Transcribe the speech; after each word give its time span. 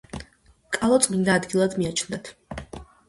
კალო 0.77 0.97
წმინდა 1.07 1.35
ადგილად 1.41 1.77
მიაჩნდათ. 1.83 2.33